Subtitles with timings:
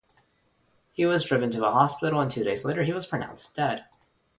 [0.93, 3.85] He was driven to a hospital where two days later he was pronounced dead.